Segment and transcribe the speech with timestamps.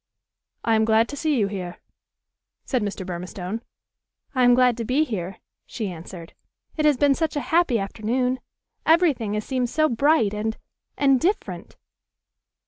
[0.63, 1.79] "I am glad to see you here,"
[2.65, 3.05] said Mr.
[3.05, 3.61] Burmistone.
[4.33, 6.33] "I am glad to be here," she answered.
[6.75, 8.39] "It has been such a happy afternoon.
[8.83, 10.57] Every thing has seemed so bright and
[10.97, 11.75] and different!"